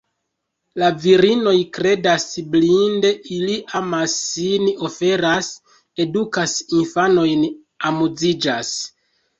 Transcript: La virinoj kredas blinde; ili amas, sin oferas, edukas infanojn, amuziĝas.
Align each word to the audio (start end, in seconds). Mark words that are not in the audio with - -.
La 0.83 0.87
virinoj 1.01 1.53
kredas 1.77 2.25
blinde; 2.55 3.13
ili 3.37 3.59
amas, 3.81 4.17
sin 4.23 4.67
oferas, 4.89 5.53
edukas 6.07 6.59
infanojn, 6.83 7.51
amuziĝas. 7.93 8.77